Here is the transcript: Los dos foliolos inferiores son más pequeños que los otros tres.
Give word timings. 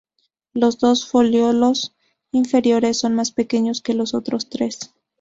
Los 0.55 0.79
dos 0.79 1.05
foliolos 1.07 1.93
inferiores 2.31 2.97
son 2.97 3.13
más 3.13 3.31
pequeños 3.31 3.81
que 3.81 3.93
los 3.93 4.15
otros 4.15 4.49
tres. 4.49 4.91